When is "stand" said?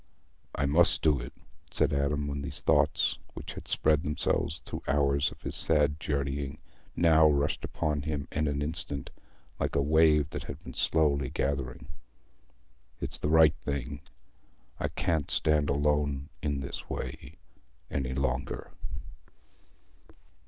15.29-15.69